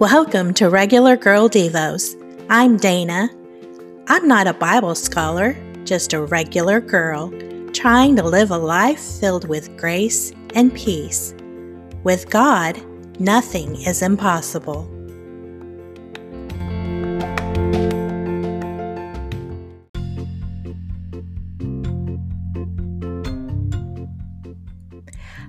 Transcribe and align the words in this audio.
Welcome 0.00 0.54
to 0.54 0.70
Regular 0.70 1.16
Girl 1.16 1.48
Devos. 1.48 2.14
I'm 2.48 2.76
Dana. 2.76 3.30
I'm 4.06 4.28
not 4.28 4.46
a 4.46 4.52
Bible 4.52 4.94
scholar, 4.94 5.56
just 5.82 6.12
a 6.12 6.22
regular 6.22 6.80
girl 6.80 7.32
trying 7.72 8.14
to 8.14 8.22
live 8.22 8.52
a 8.52 8.58
life 8.58 9.00
filled 9.00 9.48
with 9.48 9.76
grace 9.76 10.32
and 10.54 10.72
peace. 10.72 11.34
With 12.04 12.30
God, 12.30 12.80
nothing 13.18 13.74
is 13.74 14.00
impossible. 14.00 14.88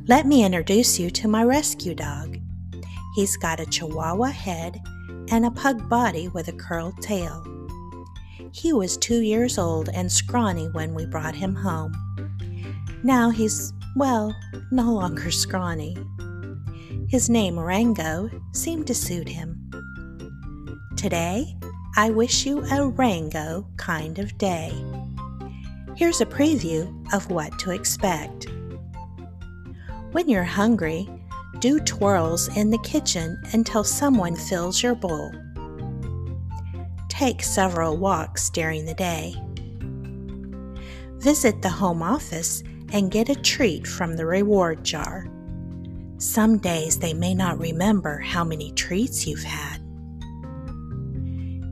Let 0.08 0.26
me 0.26 0.44
introduce 0.44 1.00
you 1.00 1.12
to 1.12 1.28
my 1.28 1.44
rescue 1.44 1.94
dog. 1.94 2.39
He's 3.20 3.36
got 3.36 3.60
a 3.60 3.66
chihuahua 3.66 4.28
head 4.28 4.82
and 5.30 5.46
a 5.46 5.52
pug 5.52 5.90
body 5.90 6.30
with 6.30 6.48
a 6.48 6.54
curled 6.54 7.02
tail. 7.02 7.46
He 8.54 8.72
was 8.72 8.96
two 8.96 9.20
years 9.20 9.58
old 9.58 9.90
and 9.90 10.10
scrawny 10.10 10.70
when 10.70 10.94
we 10.94 11.06
brought 11.06 11.36
him 11.36 11.54
home. 11.54 11.92
Now 13.04 13.30
he's, 13.30 13.74
well, 13.98 14.34
no 14.72 14.94
longer 14.94 15.32
scrawny. 15.32 15.98
His 17.10 17.30
name, 17.30 17.60
Rango, 17.60 18.30
seemed 18.54 18.88
to 18.88 18.96
suit 18.96 19.28
him. 19.28 19.70
Today, 20.96 21.58
I 21.98 22.12
wish 22.12 22.46
you 22.46 22.64
a 22.72 22.88
Rango 22.88 23.68
kind 23.76 24.18
of 24.18 24.38
day. 24.38 24.72
Here's 25.98 26.22
a 26.22 26.26
preview 26.26 26.88
of 27.14 27.30
what 27.30 27.60
to 27.60 27.72
expect. 27.72 28.48
When 30.14 30.30
you're 30.30 30.46
hungry, 30.46 31.10
do 31.60 31.80
twirls 31.80 32.48
in 32.56 32.70
the 32.70 32.78
kitchen 32.80 33.42
until 33.54 33.84
someone 33.84 34.36
fills 34.36 34.82
your 34.82 34.96
bowl. 34.96 35.34
Take 37.10 37.44
several 37.44 37.98
walks 37.98 38.50
during 38.50 38.86
the 38.86 38.94
day. 38.94 39.36
Visit 41.18 41.62
the 41.62 41.70
home 41.70 42.02
office 42.02 42.64
and 42.94 43.12
get 43.12 43.30
a 43.30 43.36
treat 43.36 43.86
from 43.86 44.16
the 44.16 44.26
reward 44.26 44.84
jar. 44.84 45.28
Some 46.18 46.58
days 46.58 46.98
they 46.98 47.14
may 47.14 47.34
not 47.34 47.60
remember 47.60 48.20
how 48.20 48.44
many 48.44 48.72
treats 48.72 49.28
you've 49.28 49.44
had. 49.44 49.80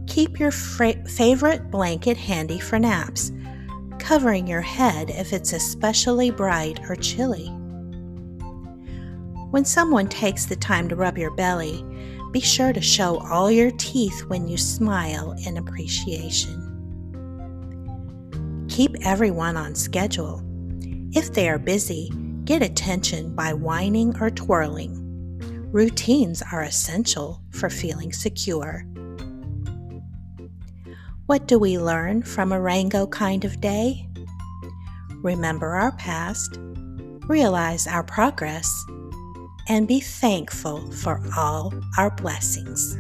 Keep 0.08 0.40
your 0.40 0.52
fra- 0.52 1.06
favorite 1.06 1.72
blanket 1.72 2.18
handy 2.18 2.60
for 2.60 2.78
naps, 2.80 3.32
covering 4.00 4.48
your 4.48 4.62
head 4.62 5.10
if 5.10 5.32
it's 5.32 5.54
especially 5.54 6.32
bright 6.32 6.80
or 6.90 6.96
chilly. 6.96 7.57
When 9.52 9.64
someone 9.64 10.10
takes 10.10 10.46
the 10.46 10.58
time 10.58 10.90
to 10.90 10.96
rub 10.96 11.18
your 11.18 11.32
belly, 11.32 11.84
be 12.32 12.42
sure 12.42 12.74
to 12.74 12.82
show 12.82 13.20
all 13.20 13.50
your 13.50 13.72
teeth 13.72 14.26
when 14.28 14.48
you 14.48 14.58
smile 14.58 15.36
in 15.46 15.58
appreciation. 15.58 16.64
Keep 18.68 18.98
everyone 19.06 19.56
on 19.56 19.74
schedule. 19.74 20.44
If 21.14 21.34
they 21.34 21.48
are 21.48 21.58
busy, 21.58 22.12
get 22.44 22.62
attention 22.62 23.34
by 23.34 23.54
whining 23.54 24.16
or 24.20 24.30
twirling. 24.30 25.04
Routines 25.72 26.44
are 26.52 26.64
essential 26.64 27.42
for 27.52 27.70
feeling 27.70 28.12
secure. 28.12 28.86
What 31.28 31.48
do 31.48 31.58
we 31.58 31.80
learn 31.80 32.22
from 32.22 32.52
a 32.52 32.60
Rango 32.60 33.08
kind 33.08 33.46
of 33.46 33.62
day? 33.62 34.10
Remember 35.24 35.76
our 35.76 35.94
past, 35.94 36.60
realize 37.28 37.88
our 37.88 38.04
progress, 38.04 38.86
and 39.70 39.88
be 39.88 40.00
thankful 40.00 40.92
for 40.92 41.22
all 41.36 41.74
our 41.98 42.12
blessings. 42.12 42.98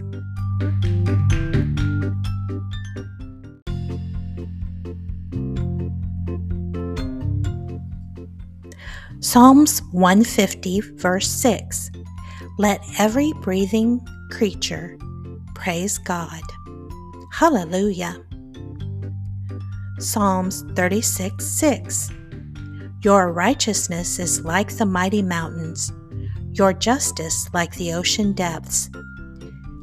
Psalms 9.19 9.81
150, 9.91 10.81
verse 10.95 11.27
6 11.27 11.91
Let 12.57 12.81
every 12.99 13.33
breathing 13.41 13.99
creature 14.31 14.97
praise 15.55 15.97
God. 15.97 16.41
Hallelujah. 17.33 18.23
Psalms 19.99 20.63
36, 20.75 21.45
6 21.45 22.11
Your 23.01 23.31
righteousness 23.33 24.19
is 24.19 24.45
like 24.45 24.77
the 24.77 24.85
mighty 24.85 25.21
mountains 25.21 25.91
your 26.57 26.73
justice 26.73 27.47
like 27.53 27.73
the 27.75 27.93
ocean 27.93 28.33
depths. 28.33 28.89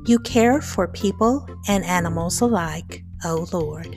You 0.06 0.18
care 0.18 0.60
for 0.60 0.88
people 0.88 1.48
and 1.68 1.84
animals 1.84 2.40
alike, 2.40 3.04
O 3.24 3.46
Lord. 3.52 3.96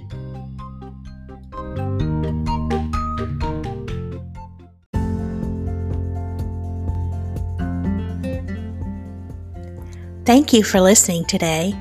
Thank 10.25 10.53
you 10.53 10.63
for 10.63 10.79
listening 10.81 11.25
today. 11.25 11.73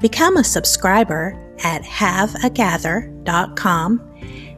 Become 0.00 0.36
a 0.36 0.44
subscriber 0.44 1.40
at 1.62 1.82
haveagather.com 1.82 4.10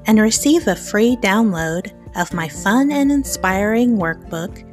and 0.07 0.21
receive 0.21 0.67
a 0.67 0.75
free 0.75 1.17
download 1.17 1.93
of 2.17 2.33
my 2.33 2.49
fun 2.49 2.91
and 2.91 3.13
inspiring 3.13 3.99
workbook 3.99 4.65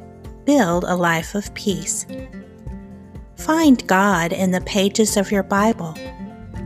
build 0.44 0.84
a 0.84 0.94
life 0.94 1.34
of 1.34 1.52
peace. 1.54 2.06
Find 3.36 3.86
God 3.86 4.32
in 4.32 4.50
the 4.50 4.60
pages 4.62 5.16
of 5.16 5.30
your 5.30 5.42
Bible. 5.42 5.94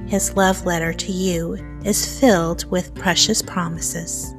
His 0.07 0.35
love 0.37 0.65
letter 0.65 0.93
to 0.93 1.13
you 1.13 1.55
is 1.85 2.21
filled 2.21 2.71
with 2.71 2.95
precious 2.95 3.43
promises. 3.43 4.35